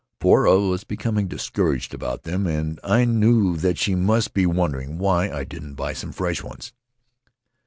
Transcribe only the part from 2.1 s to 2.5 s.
them,